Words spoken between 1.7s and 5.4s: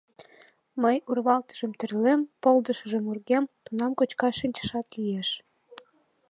тӧрлем, полдышыжым ургем, тунам кочкаш шинчашат лиеш.